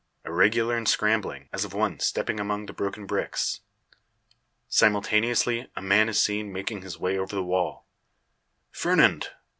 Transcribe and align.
Irregular 0.25 0.75
and 0.75 0.89
scrambling, 0.89 1.47
as 1.53 1.63
of 1.63 1.75
one 1.75 1.99
stepping 1.99 2.39
among 2.39 2.65
the 2.65 2.73
broken 2.73 3.05
bricks. 3.05 3.59
Simultaneously 4.67 5.69
a 5.75 5.81
man 5.83 6.09
is 6.09 6.19
seen 6.19 6.51
making 6.51 6.81
his 6.81 6.97
way 6.97 7.19
over 7.19 7.35
the 7.35 7.43
wall. 7.43 7.85
"Fernand!" 8.71 9.27